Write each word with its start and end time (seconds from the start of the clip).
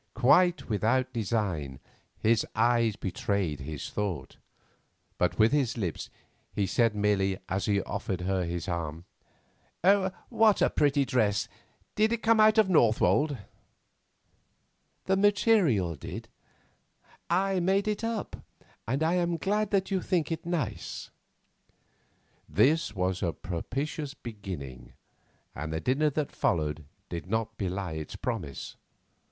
Quite 0.15 0.67
without 0.67 1.13
design 1.13 1.79
his 2.17 2.43
eyes 2.55 2.95
betrayed 2.95 3.59
his 3.59 3.91
thought, 3.91 4.37
but 5.19 5.37
with 5.37 5.51
his 5.51 5.77
lips 5.77 6.09
he 6.55 6.65
said 6.65 6.95
merely 6.95 7.37
as 7.47 7.65
he 7.65 7.83
offered 7.83 8.21
her 8.21 8.43
his 8.43 8.67
arm,— 8.67 9.05
"What 10.29 10.59
a 10.59 10.71
pretty 10.71 11.05
dress! 11.05 11.47
Did 11.93 12.11
it 12.11 12.23
come 12.23 12.39
out 12.39 12.57
of 12.57 12.67
Northwold?" 12.67 13.37
"The 15.05 15.17
material 15.17 15.93
did; 15.95 16.29
I 17.29 17.59
made 17.59 17.87
it 17.87 18.03
up, 18.03 18.37
and 18.87 19.03
I 19.03 19.13
am 19.17 19.37
glad 19.37 19.69
that 19.69 19.91
you 19.91 20.01
think 20.01 20.31
it 20.31 20.47
nice." 20.47 21.11
This 22.49 22.95
was 22.95 23.21
a 23.21 23.33
propitious 23.33 24.15
beginning, 24.15 24.93
and 25.53 25.71
the 25.71 25.79
dinner 25.79 26.09
that 26.09 26.31
followed 26.31 26.85
did 27.07 27.27
not 27.27 27.55
belie 27.59 27.93
its 27.93 28.15
promise. 28.15 28.77